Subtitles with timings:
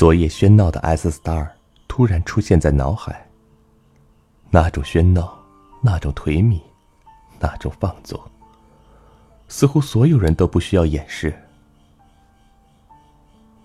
[0.00, 1.46] 昨夜喧闹的 S Star
[1.86, 3.28] 突然出现在脑海。
[4.48, 5.38] 那种喧闹，
[5.82, 6.58] 那种颓靡，
[7.38, 8.18] 那种放纵，
[9.46, 11.38] 似乎所有人都不需要掩饰。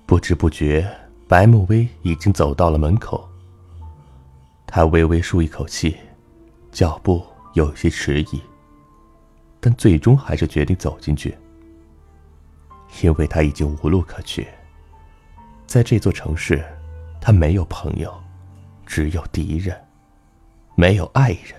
[0.05, 0.85] 不知不觉，
[1.25, 3.25] 白慕薇已经走到了门口。
[4.67, 5.95] 他微微舒一口气，
[6.69, 8.41] 脚步有些迟疑，
[9.61, 11.33] 但最终还是决定走进去，
[13.01, 14.45] 因为他已经无路可去。
[15.75, 16.63] 在这座城市，
[17.19, 18.09] 他没有朋友，
[18.85, 19.75] 只有敌人；
[20.73, 21.53] 没有爱人，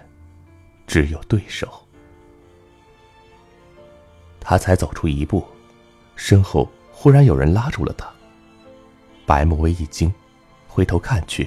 [0.86, 1.68] 只有对手。
[4.40, 5.46] 他才走出一步，
[6.14, 8.10] 身后忽然有人拉住了他。
[9.26, 10.10] 白慕薇一惊，
[10.66, 11.46] 回头看去，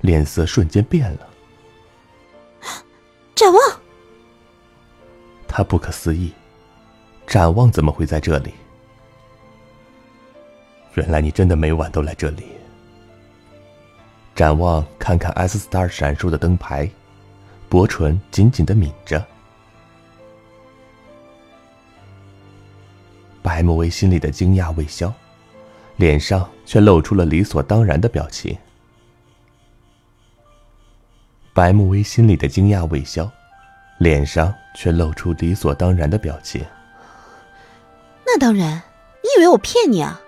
[0.00, 1.28] 脸色瞬间变了。
[3.34, 3.80] 展望，
[5.48, 6.32] 他不可思议，
[7.26, 8.54] 展望怎么会在这里？
[10.98, 12.42] 原来你真的每晚都来这里。
[14.34, 16.90] 展望看看 S Star 闪烁的灯牌，
[17.68, 19.24] 薄唇紧紧的抿着。
[23.40, 25.12] 白慕薇心里的惊讶未消，
[25.96, 28.58] 脸上却露出了理所当然的表情。
[31.54, 33.30] 白慕薇心里的惊讶未消，
[33.98, 36.64] 脸上却露出理所当然的表情。
[38.26, 38.82] 那当然，
[39.22, 40.20] 你以为我骗你啊？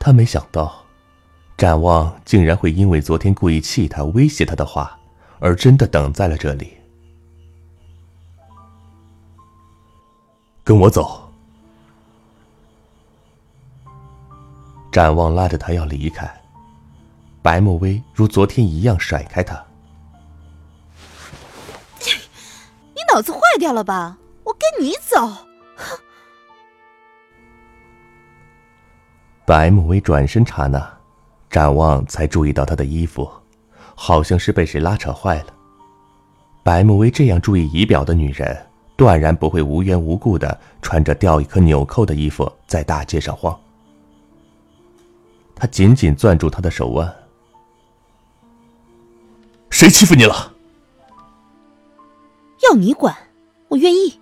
[0.00, 0.82] 他没想到，
[1.58, 4.98] 展望竟然会因为昨天故意气他、威胁他的话，
[5.38, 6.72] 而真的等在了这里。
[10.64, 11.30] 跟我走。
[14.90, 16.28] 展望拉着他要离开，
[17.42, 19.62] 白慕薇如昨天一样甩开他。
[22.00, 24.16] 你脑子坏掉了吧？
[24.44, 25.49] 我跟你走。
[29.50, 30.80] 白慕薇转身刹那，
[31.50, 33.28] 展望才注意到她的衣服，
[33.96, 35.46] 好像是被谁拉扯坏了。
[36.62, 38.56] 白慕薇这样注意仪表的女人，
[38.94, 43.58] 断然不会无缘无故的穿着掉一颗纽扣的衣服在大街上晃。
[45.56, 47.12] 他紧紧攥住她的手腕
[49.68, 50.52] ：“谁欺负你了？
[52.62, 53.12] 要你管，
[53.66, 54.16] 我愿意。”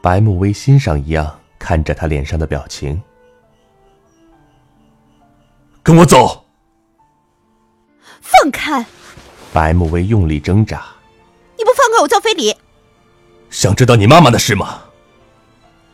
[0.00, 1.36] 白慕薇欣赏一样。
[1.66, 3.02] 看着他脸上的表情，
[5.82, 6.44] 跟我走。
[8.20, 8.86] 放开！
[9.52, 10.86] 白慕薇用力挣扎。
[11.58, 12.54] 你不放开我，叫非礼。
[13.50, 14.84] 想知道你妈妈的事吗？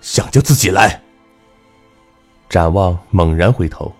[0.02, 1.00] 想就自己来。
[2.50, 3.90] 展望猛然回头，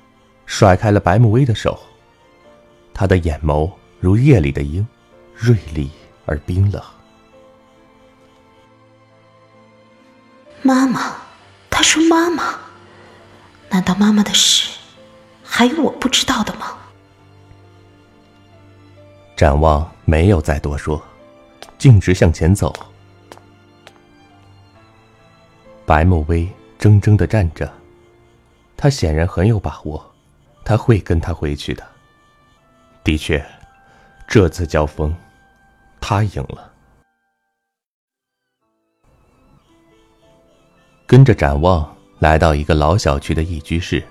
[0.45, 1.81] 甩开了白慕薇的手。
[2.93, 4.87] 他的眼眸如夜里的鹰，
[5.35, 5.91] 锐利
[6.27, 6.83] 而冰冷。
[10.61, 11.22] 妈妈。
[11.83, 12.59] 说：“妈妈，
[13.71, 14.79] 难道妈妈的事
[15.43, 16.79] 还有我不知道的吗？
[19.37, 21.03] 展望没有再多说，
[21.79, 22.75] 径直向前走。
[25.85, 26.49] 白慕薇
[26.79, 27.71] 怔怔的站着，
[28.77, 30.15] 他显然很有把握，
[30.65, 31.87] 他会跟他回去的。
[33.05, 33.45] 的确，
[34.29, 35.15] 这次交锋，
[36.01, 36.72] 他赢了。
[41.13, 44.03] 跟着展望来到一个老小区的一居室，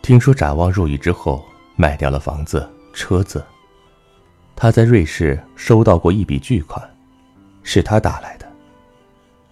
[0.00, 1.44] 听说展望入狱之后
[1.76, 3.44] 卖掉了房子、车子。
[4.56, 6.82] 他在瑞士收到过一笔巨款，
[7.62, 8.50] 是他打来的，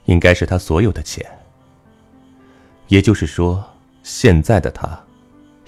[0.06, 1.30] 应该是他所有的钱。
[2.88, 3.62] 也就是说，
[4.02, 4.98] 现在的他，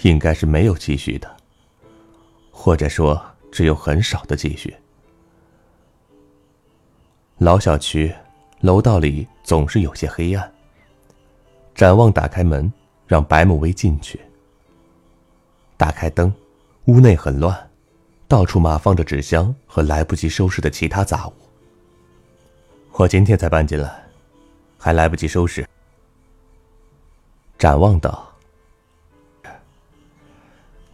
[0.00, 1.30] 应该是没有积蓄的，
[2.50, 3.22] 或者说
[3.52, 4.74] 只有很少的积蓄。
[7.36, 8.10] 老小区。
[8.60, 10.52] 楼道里总是有些黑暗。
[11.72, 12.72] 展望打开门，
[13.06, 14.20] 让白慕薇进去。
[15.76, 16.34] 打开灯，
[16.86, 17.70] 屋内很乱，
[18.26, 21.32] 到处码放着纸箱和来不及收拾的其他杂物。
[22.92, 24.04] 我今天才搬进来，
[24.78, 25.66] 还来不及收拾。
[27.58, 28.32] 展望道：“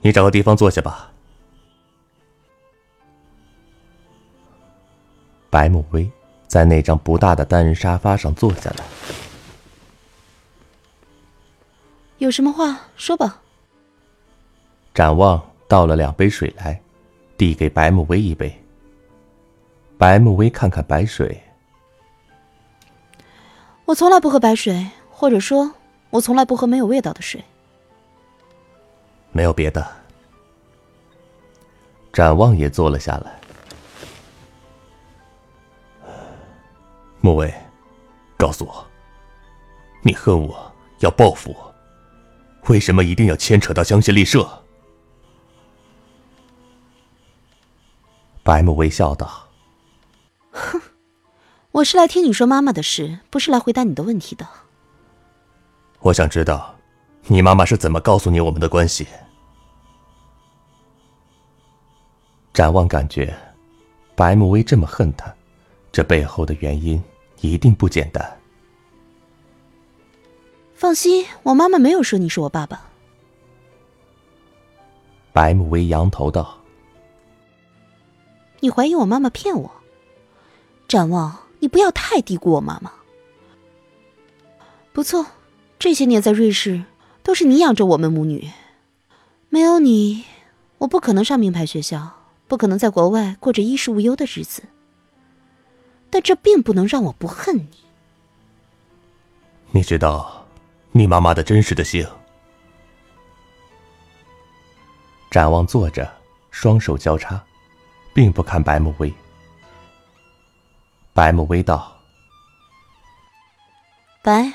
[0.00, 1.12] 你找个地方坐下吧。”
[5.50, 6.10] 白慕薇。
[6.50, 8.84] 在那张不大的单人沙发上坐下来。
[12.18, 13.40] 有什么话说吧。
[14.92, 16.82] 展望倒了两杯水来，
[17.36, 18.52] 递给白慕薇一杯。
[19.96, 21.40] 白慕薇看看白水。
[23.84, 25.72] 我从来不喝白水，或者说，
[26.10, 27.44] 我从来不喝没有味道的水。
[29.30, 29.86] 没有别的。
[32.12, 33.39] 展望也坐了下来。
[37.20, 37.52] 莫威，
[38.36, 38.86] 告诉我，
[40.02, 41.74] 你恨我，要报复我，
[42.68, 44.48] 为什么一定要牵扯到香榭丽舍？
[48.42, 49.48] 白木微笑道
[50.50, 50.80] ：“哼，
[51.72, 54.48] 我是来听你说妈妈的事，不是来回答你的问题的。
[56.00, 56.74] 我想知道，
[57.26, 59.06] 你妈妈是怎么告诉你我们的关系？”
[62.54, 63.36] 展望感觉，
[64.16, 65.32] 白木微这么恨他，
[65.92, 67.00] 这背后的原因。
[67.40, 68.38] 一定不简单。
[70.74, 72.88] 放心，我妈妈没有说你是我爸爸。
[75.32, 76.58] 白慕薇扬头道
[78.60, 79.70] ：“你怀疑我妈妈骗我？
[80.88, 82.92] 展望，你不要太低估我妈妈。
[84.92, 85.26] 不错，
[85.78, 86.82] 这些年在瑞士
[87.22, 88.50] 都是你养着我们母女，
[89.48, 90.24] 没有你，
[90.78, 92.10] 我不可能上名牌学校，
[92.48, 94.64] 不可能在国外过着衣食无忧的日子。”
[96.10, 97.70] 但这并不能让我不恨你。
[99.70, 100.44] 你知道
[100.90, 102.06] 你妈妈的真实的姓？
[105.30, 106.12] 展望坐着，
[106.50, 107.40] 双手交叉，
[108.12, 109.14] 并不看白慕薇。
[111.14, 111.96] 白慕薇道
[114.22, 114.52] ：“白，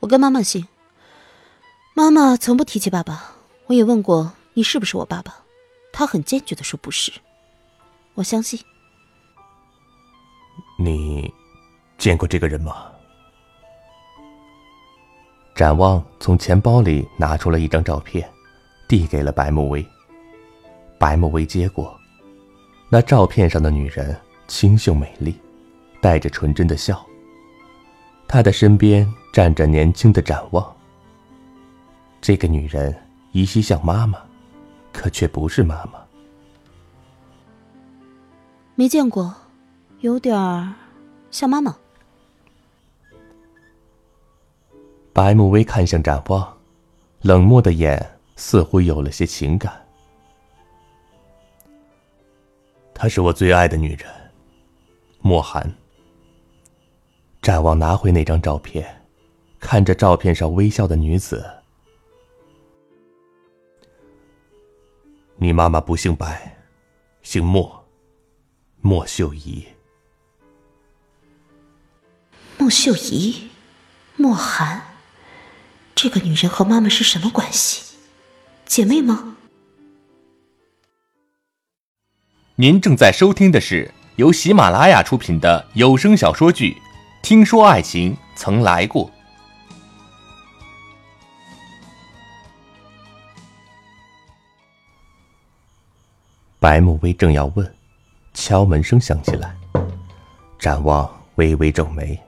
[0.00, 0.68] 我跟妈妈姓。
[1.94, 3.34] 妈妈从不提起爸爸。
[3.66, 5.44] 我也问过你是不是我爸爸，
[5.92, 7.12] 她很坚决的说不是。
[8.14, 8.60] 我相信。”
[10.80, 11.28] 你
[11.98, 12.86] 见过这个人吗？
[15.52, 18.30] 展望从钱包里拿出了一张照片，
[18.86, 19.84] 递给了白慕薇。
[20.96, 21.98] 白慕薇接过，
[22.88, 24.16] 那照片上的女人
[24.46, 25.36] 清秀美丽，
[26.00, 27.04] 带着纯真的笑。
[28.28, 30.76] 她的身边站着年轻的展望。
[32.20, 32.94] 这个女人
[33.32, 34.16] 依稀像妈妈，
[34.92, 35.98] 可却不是妈妈。
[38.76, 39.34] 没见过。
[40.00, 40.72] 有点儿
[41.32, 41.76] 像妈妈。
[45.12, 46.56] 白慕薇看向展望，
[47.22, 49.84] 冷漠的眼似乎有了些情感。
[52.94, 54.08] 她是我最爱的女人，
[55.20, 55.68] 莫寒。
[57.42, 59.04] 展望拿回那张照片，
[59.58, 61.44] 看着照片上微笑的女子。
[65.34, 66.56] 你妈妈不姓白，
[67.22, 67.84] 姓莫，
[68.80, 69.66] 莫秀仪。
[72.68, 73.48] 孟秀仪，
[74.16, 74.82] 莫寒，
[75.94, 77.96] 这个女人和妈妈是什么关系？
[78.66, 79.36] 姐妹吗？
[82.56, 86.72] 您正在收听的是由喜马拉雅出品的有声小说剧
[87.22, 89.06] 《听说爱情曾来过》。
[96.60, 97.74] 白慕薇正要问，
[98.34, 99.56] 敲门声响起来，
[100.58, 102.20] 展望微微皱眉。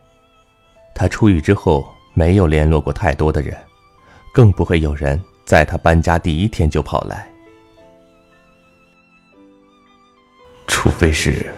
[1.01, 3.57] 他出狱之后没有联络过太多的人，
[4.35, 7.27] 更不会有人在他搬家第一天就跑来，
[10.67, 11.55] 除非是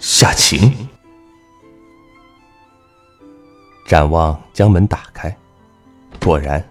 [0.00, 0.74] 夏晴。
[3.86, 5.32] 展望将门打开，
[6.20, 6.68] 果然，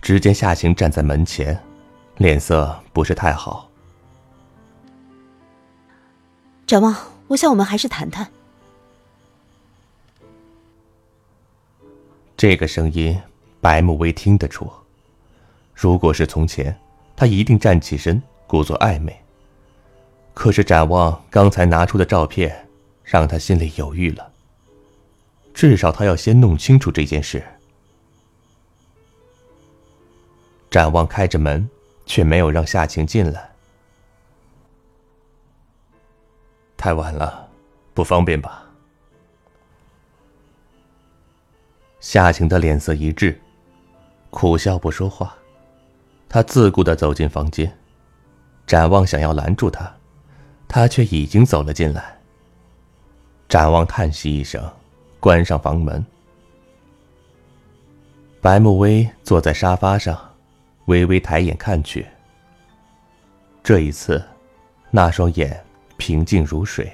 [0.00, 1.62] 只见夏晴站在门前，
[2.16, 3.70] 脸色不是太好。
[6.66, 6.96] 展望，
[7.28, 8.26] 我想我们还是谈谈。
[12.36, 13.18] 这个声音，
[13.62, 14.70] 白慕薇听得出。
[15.74, 16.78] 如果是从前，
[17.16, 19.18] 他一定站起身，故作暧昧。
[20.34, 22.68] 可是展望刚才拿出的照片，
[23.02, 24.32] 让他心里犹豫了。
[25.54, 27.42] 至少他要先弄清楚这件事。
[30.70, 31.66] 展望开着门，
[32.04, 33.50] 却没有让夏晴进来。
[36.76, 37.48] 太晚了，
[37.94, 38.65] 不方便吧？
[42.08, 43.36] 夏晴的脸色一滞，
[44.30, 45.36] 苦笑不说话。
[46.28, 47.76] 他自顾的走进房间，
[48.64, 49.92] 展望想要拦住他，
[50.68, 52.16] 他却已经走了进来。
[53.48, 54.62] 展望叹息一声，
[55.18, 56.06] 关上房门。
[58.40, 60.16] 白慕薇坐在沙发上，
[60.84, 62.06] 微微抬眼看去。
[63.64, 64.24] 这一次，
[64.92, 65.60] 那双眼
[65.96, 66.88] 平静如水，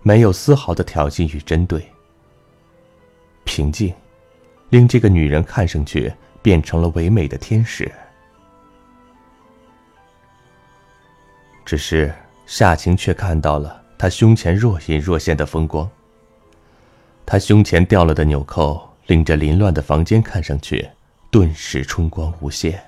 [0.00, 1.86] 没有丝毫的挑衅与针对。
[3.44, 3.94] 平静。
[4.72, 6.10] 令这个女人看上去
[6.40, 7.92] 变成了唯美的天使。
[11.62, 12.12] 只是
[12.46, 15.88] 夏晴却看到了她胸前若隐若现的风光。
[17.26, 20.88] 她胸前掉了的纽扣，令这凌乱的房间看上去
[21.30, 22.82] 顿时春光无限。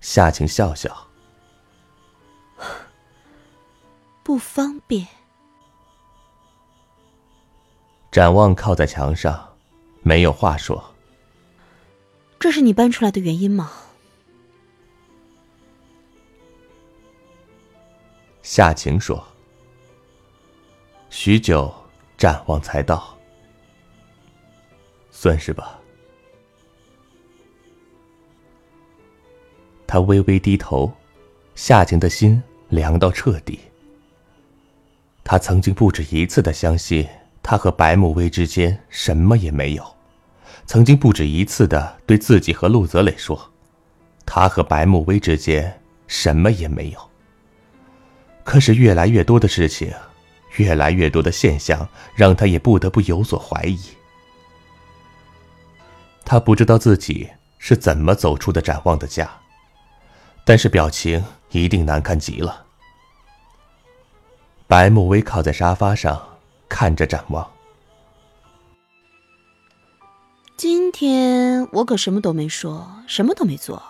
[0.00, 1.06] 夏晴笑笑，
[4.24, 5.19] 不方便。
[8.10, 9.56] 展望靠在墙上，
[10.02, 10.94] 没有话说。
[12.40, 13.70] 这是你搬出来的原因吗？
[18.42, 19.24] 夏晴说。
[21.08, 21.72] 许久，
[22.16, 23.16] 展望才到
[25.10, 25.78] ：“算是吧。”
[29.86, 30.92] 他微微低头，
[31.54, 33.60] 夏晴的心凉到彻底。
[35.22, 37.08] 他曾经不止一次的相信。
[37.50, 39.84] 他和白慕薇之间什么也没有，
[40.66, 43.50] 曾经不止一次的对自己和陆泽磊说
[44.24, 47.10] ：“他和白慕薇之间什么也没有。”
[48.46, 49.92] 可是越来越多的事情，
[50.58, 53.80] 越来越多的现象，让他也不得不有所怀疑。
[56.24, 57.28] 他不知道自己
[57.58, 59.28] 是怎么走出的展望的家，
[60.44, 62.64] 但是表情一定难看极了。
[64.68, 66.29] 白慕薇靠在沙发上。
[66.70, 67.46] 看着展望，
[70.56, 73.82] 今天我可什么都没说，什么都没做。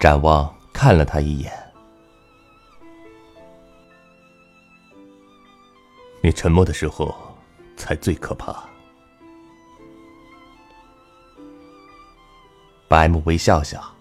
[0.00, 1.52] 展望看了他一眼，
[6.22, 7.14] 你沉默的时候
[7.76, 8.64] 才最可怕。
[12.86, 13.97] 白木微笑笑。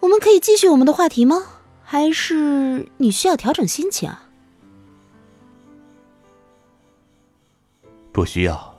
[0.00, 1.36] 我们可以继续我们的话题吗？
[1.84, 4.28] 还是你需要调整心情啊？
[8.12, 8.74] 不需要。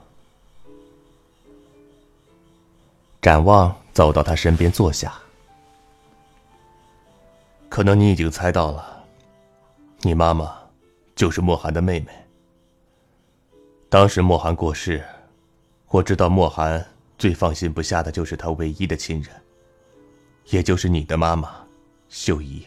[3.20, 5.12] 展望走到他身边坐下。
[7.68, 9.04] 可能你已经猜到了，
[10.00, 10.56] 你妈妈
[11.14, 12.08] 就是莫寒的妹妹。
[13.88, 15.04] 当时莫寒过世，
[15.88, 16.84] 我知道莫寒
[17.18, 19.30] 最放心不下的就是他唯一的亲人。
[20.50, 21.48] 也就是你的妈妈，
[22.08, 22.66] 秀姨。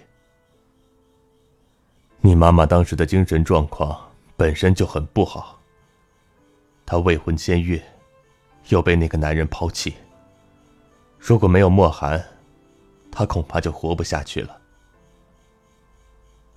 [2.22, 5.60] 你妈妈当时的精神状况本身就很不好。
[6.86, 7.82] 她未婚先孕，
[8.70, 9.94] 又被那个男人抛弃。
[11.20, 12.24] 如果没有莫寒，
[13.12, 14.58] 她恐怕就活不下去了。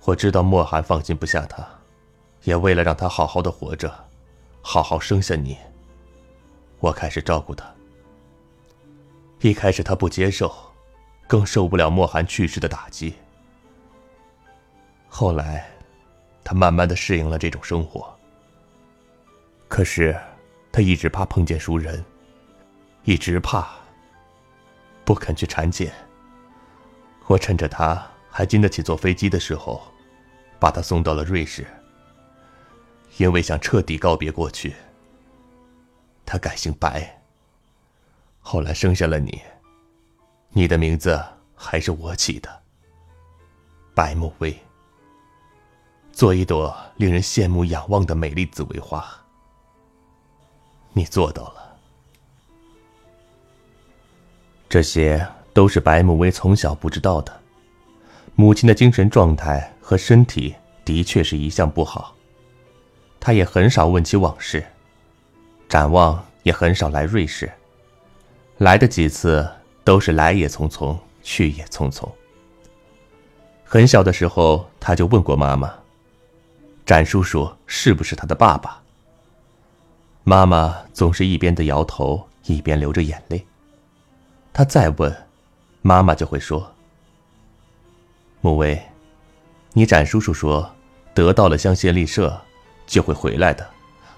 [0.05, 1.67] 我知道莫寒放心不下她，
[2.43, 3.93] 也为了让她好好的活着，
[4.61, 5.57] 好好生下你，
[6.79, 7.69] 我开始照顾她。
[9.41, 10.49] 一开始她不接受。
[11.27, 13.13] 更受不了莫寒去世的打击。
[15.07, 15.69] 后来，
[16.43, 18.17] 他慢慢的适应了这种生活。
[19.67, 20.17] 可是，
[20.71, 22.03] 他一直怕碰见熟人，
[23.03, 23.67] 一直怕，
[25.03, 25.91] 不肯去产检。
[27.25, 29.81] 我趁着他还经得起坐飞机的时候，
[30.59, 31.67] 把他送到了瑞士。
[33.17, 34.73] 因为想彻底告别过去，
[36.25, 37.21] 他改姓白。
[38.39, 39.41] 后来生下了你。
[40.57, 41.23] 你的名字
[41.53, 42.49] 还是我起的，
[43.93, 44.57] 白慕薇。
[46.11, 49.05] 做一朵令人羡慕仰望的美丽紫薇花。
[50.93, 51.77] 你做到了。
[54.67, 55.23] 这些
[55.53, 57.39] 都是白慕薇从小不知道的。
[58.33, 62.15] 母亲的精神状态和身体的确是一向不好，
[63.19, 64.65] 她也很少问起往事。
[65.69, 67.47] 展望也很少来瑞士，
[68.57, 69.47] 来的几次
[69.87, 72.05] 都是来也匆匆，去也匆匆。
[73.63, 75.73] 很小的时候，他就问过妈妈
[76.85, 78.83] ：“展叔叔是不是他的爸爸？”
[80.25, 83.47] 妈妈总是一边的摇头，一边流着眼泪。
[84.51, 85.25] 他再问，
[85.81, 86.69] 妈妈就会说
[88.43, 88.77] ：“穆威，
[89.71, 90.69] 你展叔叔说，
[91.13, 92.37] 得到了香榭丽舍，
[92.85, 93.65] 就会回来的，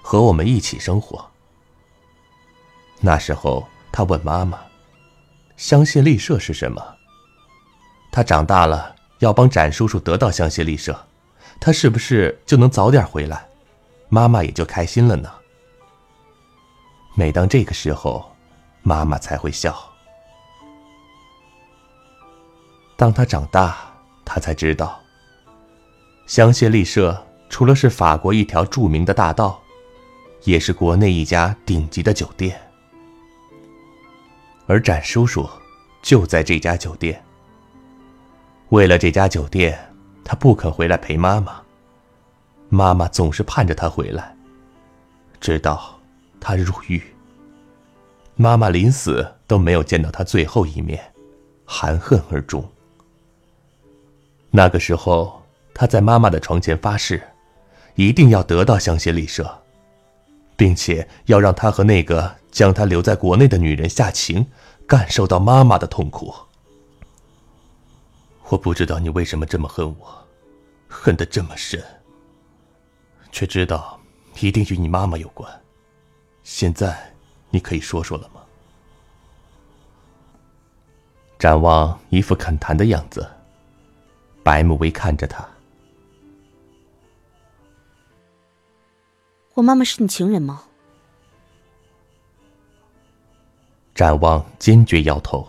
[0.02, 1.24] 和我们一起生活。”
[3.00, 4.58] 那时候，他问妈妈
[5.60, 6.82] ：“香榭丽舍是什么？”
[8.10, 8.96] 他长大了。
[9.20, 10.98] 要帮展叔叔得到香榭丽舍，
[11.60, 13.46] 他是不是就能早点回来？
[14.08, 15.30] 妈妈也就开心了呢。
[17.14, 18.34] 每当这个时候，
[18.80, 19.78] 妈妈才会笑。
[22.96, 23.76] 当他长大，
[24.24, 24.98] 他才知道，
[26.26, 29.60] 香榭丽舍除了是法国一条著名的大道，
[30.44, 32.58] 也是国内一家顶级的酒店，
[34.70, 35.50] 而展叔叔
[36.00, 37.20] 就在这家酒店。
[38.68, 39.76] 为了这家酒店，
[40.22, 41.60] 他不肯回来陪妈妈。
[42.68, 44.32] 妈妈总是盼着他回来，
[45.40, 45.98] 直到
[46.38, 47.02] 他入狱。
[48.36, 51.02] 妈妈临死都没有见到他最后一面，
[51.64, 52.64] 含恨而终。
[54.52, 55.42] 那个时候，
[55.74, 57.20] 他在妈妈的床前发誓，
[57.96, 59.52] 一定要得到香榭丽舍，
[60.56, 64.46] 并且要让他和那个将他留在国内的女人下情，
[64.86, 66.34] 感受到妈妈的痛苦。
[68.48, 70.26] 我不知道你为什么这么恨我，
[70.88, 71.82] 恨得这么深，
[73.30, 74.00] 却知道
[74.40, 75.48] 一定与你妈妈有关。
[76.42, 77.14] 现在
[77.50, 78.40] 你可以说说了吗？
[81.38, 83.26] 展望一副恳谈的样子，
[84.42, 85.48] 白慕薇看着他。
[89.54, 90.64] 我妈妈是你情人吗？
[93.94, 95.46] 展望坚决摇头。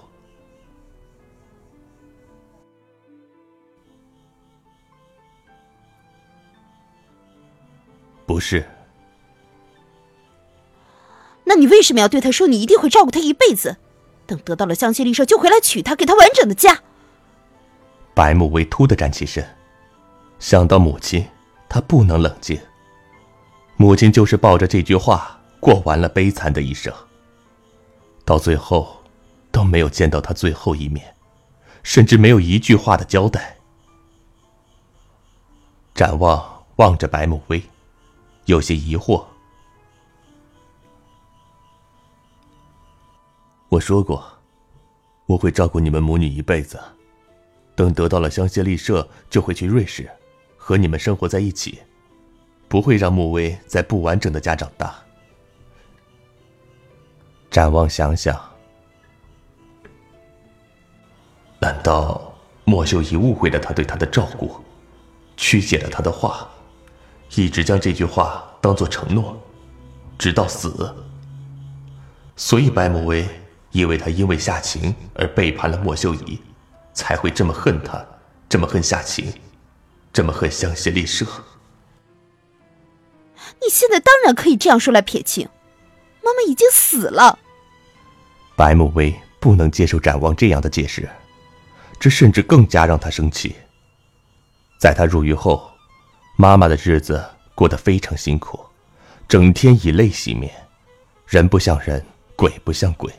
[8.25, 8.65] 不是，
[11.43, 13.77] 那你为什么要对他说你一定会照顾他一辈子？
[14.25, 16.81] 等得到了香榭丽舍就回来娶她，给她完整的家。
[18.13, 19.45] 白慕薇突的站起身，
[20.39, 21.25] 想到母亲，
[21.67, 22.57] 他不能冷静。
[23.75, 26.93] 母亲就是抱着这句话过完了悲惨的一生，
[28.31, 28.95] 到最后
[29.51, 31.13] 都没有见到他最后一面，
[31.83, 33.57] 甚至没有一句话的交代。
[35.93, 37.61] 展望望着白慕薇。
[38.45, 39.25] 有些疑惑。
[43.67, 44.25] 我说过，
[45.25, 46.79] 我会照顾你们母女一辈子。
[47.75, 50.09] 等得到了香榭丽舍，就会去瑞士，
[50.55, 51.81] 和你们生活在一起，
[52.69, 54.95] 不会让慕威在不完整的家长大。
[57.51, 58.39] 展望想想，
[61.59, 62.33] 难道
[62.63, 64.55] 莫秀仪误会了他对他的照顾，
[65.35, 66.49] 曲解了他的话？
[67.35, 69.37] 一直将这句话当做承诺，
[70.17, 70.95] 直到死。
[72.37, 73.27] 所以白慕薇
[73.71, 76.41] 以为他因为夏晴而背叛了莫秀仪，
[76.93, 78.01] 才会这么恨他，
[78.47, 79.31] 这么恨夏晴，
[80.13, 81.25] 这么恨香榭丽舍。
[83.61, 85.47] 你现在当然可以这样说来撇清，
[86.23, 87.37] 妈妈已经死了。
[88.55, 91.09] 白慕薇不能接受展望这样的解释，
[91.99, 93.55] 这甚至更加让他生气。
[94.77, 95.69] 在他入狱后。
[96.37, 98.59] 妈妈的日子过得非常辛苦，
[99.27, 100.51] 整天以泪洗面，
[101.27, 102.03] 人不像人，
[102.35, 103.13] 鬼不像鬼。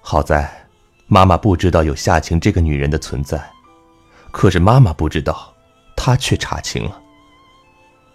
[0.00, 0.68] 好在，
[1.08, 3.50] 妈妈不知道有夏晴这个女人的存在，
[4.30, 5.52] 可是妈妈不知道，
[5.96, 7.02] 她却查清了。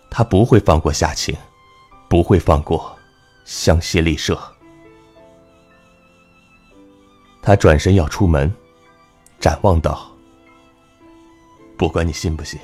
[0.09, 1.35] 她不会放过夏晴，
[2.07, 2.94] 不会放过
[3.45, 4.37] 香榭丽舍。
[7.41, 8.53] 他转身要出门，
[9.39, 10.11] 展望道
[11.77, 12.59] ：“不管你信不信。”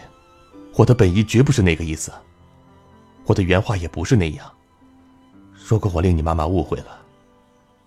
[0.74, 2.14] 我的本意绝不是那个意思，
[3.26, 4.52] 我的原话也不是那样。
[5.68, 6.98] 如果我令你妈妈误会了，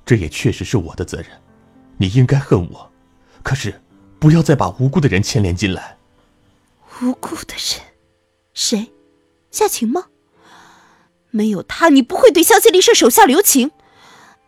[0.05, 1.27] 这也确实是我的责任。
[1.97, 2.93] 你应该恨我，
[3.43, 3.83] 可是
[4.19, 5.97] 不要再把无辜的人牵连进来。
[7.01, 7.83] 无辜的人，
[8.53, 8.93] 谁？
[9.51, 10.05] 夏晴吗？
[11.35, 13.71] 没有他，你不会对香榭丽舍手下留情；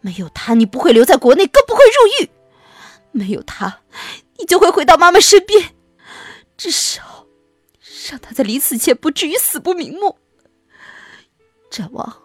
[0.01, 2.29] 没有他，你不会留在国内，更不会入狱；
[3.11, 3.81] 没有他，
[4.39, 5.75] 你就会回到妈妈身边。
[6.57, 7.27] 至少。
[8.09, 10.17] 让他在临死前不至于死不瞑目。
[11.69, 12.23] 展望，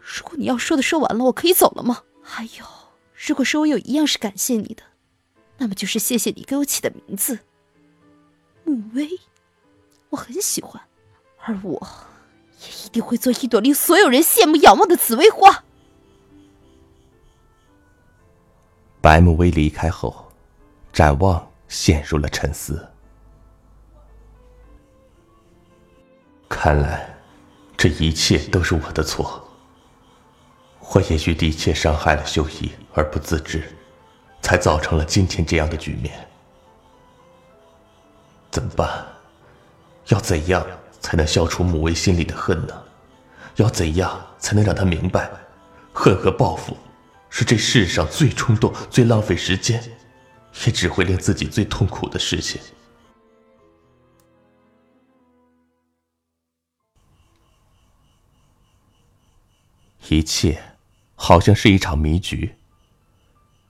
[0.00, 2.02] 如果你要说的说完了，我可以走了吗？
[2.20, 2.66] 还有，
[3.14, 4.82] 如果说我有一样是感谢你的，
[5.58, 7.38] 那么就是谢谢你给我起的名字——
[8.66, 9.08] 穆威，
[10.10, 10.82] 我很喜欢，
[11.38, 11.86] 而我
[12.62, 15.64] 也一定会做一朵令所有人羡慕仰望的紫薇花。
[19.00, 20.32] 白慕薇离开后，
[20.92, 22.88] 展望陷入了沉思。
[26.48, 27.16] 看来，
[27.76, 29.46] 这一切都是我的错。
[30.92, 33.62] 我也许的确伤害了秀姨而不自知，
[34.40, 36.28] 才造成了今天这样的局面。
[38.50, 39.06] 怎么办？
[40.06, 40.64] 要怎样
[41.06, 42.74] 才能消除母威心里的恨呢？
[43.54, 45.30] 要怎样才能让他明白，
[45.92, 46.76] 恨和报复
[47.30, 49.80] 是这世上最冲动、最浪费时间，
[50.64, 52.60] 也只会令自己最痛苦的事情？
[60.08, 60.60] 一切
[61.14, 62.56] 好像是一场迷局，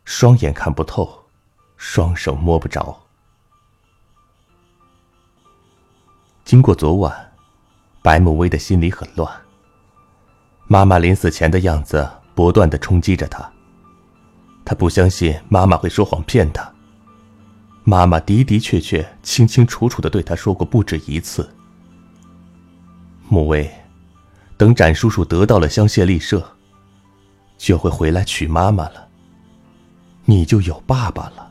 [0.06, 1.26] 双眼看不透，
[1.76, 3.02] 双手摸不着。
[6.44, 7.25] 经过昨晚，
[8.06, 9.28] 白慕薇的心里很乱。
[10.68, 13.50] 妈妈临死前的样子不断的冲击着她，
[14.64, 16.72] 她不相信妈妈会说谎骗她。
[17.82, 21.52] 妈妈的的确确、清清楚楚的对她说过不止一次
[23.28, 23.68] ：“慕薇。”
[24.56, 26.56] 等展叔叔得到了香榭丽舍，
[27.58, 29.08] 就会回来娶妈妈了。
[30.26, 31.50] 你就有爸爸了。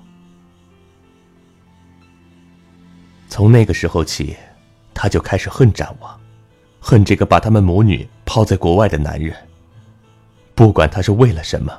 [3.28, 4.38] 从那个时候起，
[4.94, 6.18] 他就开始恨展王，
[6.88, 9.36] 恨这个把他们母女抛在国外的男人。
[10.54, 11.74] 不管他是为了什么，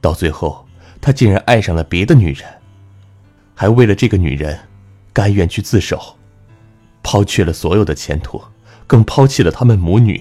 [0.00, 0.64] 到最后，
[1.00, 2.48] 他竟然爱上了别的女人，
[3.52, 4.56] 还为了这个女人，
[5.12, 6.16] 甘愿去自首，
[7.02, 8.40] 抛弃了所有的前途。
[8.86, 10.20] 更抛弃了他们母女。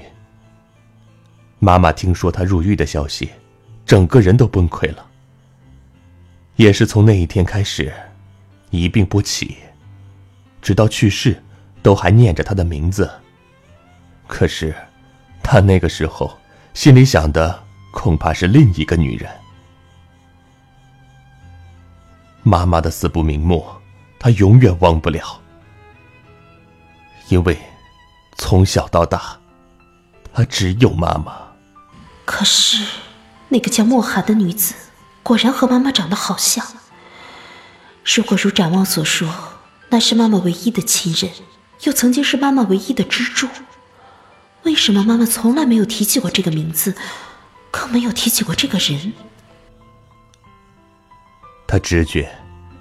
[1.60, 3.30] 妈妈听说他入狱的消息，
[3.86, 5.06] 整个人都崩溃了。
[6.56, 7.94] 也是从那一天开始，
[8.72, 9.58] 一病不起，
[10.62, 11.42] 直到去世，
[11.82, 13.10] 都还念着他的名字。
[14.30, 14.74] 可是，
[15.44, 16.40] 他那个时候
[16.74, 19.30] 心里想的恐怕是另一个女人。
[22.44, 23.66] 妈妈的死不瞑目，
[24.20, 25.42] 他永远忘不了，
[27.28, 27.58] 因为。
[28.42, 29.38] 从小到大，
[30.34, 31.36] 他只有妈妈。
[32.24, 32.86] 可是，
[33.50, 34.74] 那个叫莫寒的女子，
[35.22, 36.66] 果然和妈妈长得好像。
[38.06, 39.30] 如果如展望所说，
[39.90, 41.34] 那是妈妈唯一的亲人，
[41.84, 43.50] 又曾经是妈妈唯一的支柱，
[44.64, 46.96] 为什么妈妈从来没有提起过这个名字，
[47.72, 49.14] 更没有提起过这个人？
[51.68, 52.30] 他直觉，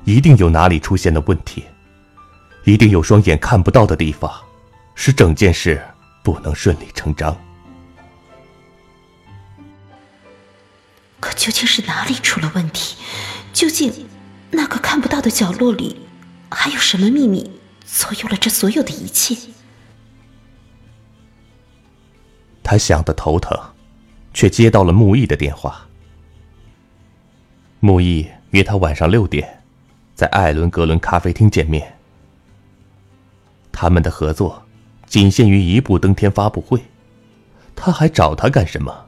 [0.05, 1.65] 一定有哪里出现了问题，
[2.65, 4.31] 一定有双眼看不到的地方。
[5.01, 5.81] 使整件事
[6.25, 7.37] 不能顺理成章。
[11.21, 12.97] 可究竟是哪里出了问题？
[13.53, 14.09] 究竟
[14.51, 16.09] 那个看不到的角落里
[16.51, 17.49] 还有什么秘密
[17.87, 19.37] 左右了这所有的一切？
[22.71, 23.59] 他想的头疼，
[24.35, 25.89] 却接到了木易的电话。
[27.81, 29.63] 木易约他晚上六点，
[30.15, 31.97] 在艾伦格伦咖啡厅见面。
[33.73, 34.63] 他们的合作。
[35.07, 36.79] 仅限于一部登天发布会，
[37.75, 39.08] 他还找他干什么？